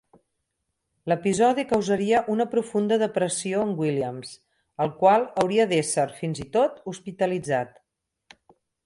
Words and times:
L'episodi 1.11 1.65
causaria 1.71 2.21
una 2.35 2.47
profunda 2.53 2.97
depressió 3.03 3.59
en 3.65 3.75
Williams, 3.81 4.31
el 4.87 4.91
qual 5.03 5.27
hauria 5.43 5.69
d'ésser, 5.73 6.07
fins 6.23 6.43
i 6.45 6.47
tot, 6.57 6.81
hospitalitzat. 6.95 7.79